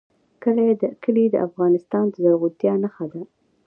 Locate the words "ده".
3.11-3.21